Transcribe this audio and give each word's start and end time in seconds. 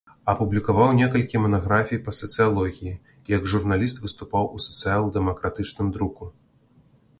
Апублікаваў 0.31 0.93
некалькі 0.99 1.41
манаграфій 1.43 1.99
па 2.07 2.11
сацыялогіі, 2.21 2.95
як 3.35 3.47
журналіст 3.55 4.01
выступаў 4.07 4.51
у 4.55 4.65
сацыял-дэмакратычным 4.67 5.87
друку. 5.97 6.23